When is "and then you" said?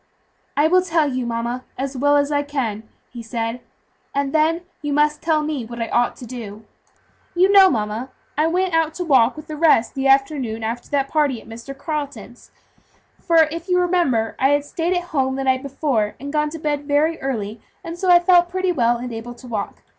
4.15-4.93